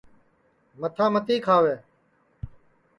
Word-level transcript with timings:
متھا 0.79 1.05
متی 1.13 1.35
کھاوے 1.45 1.75